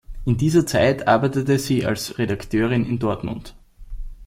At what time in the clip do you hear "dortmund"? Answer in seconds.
2.97-3.53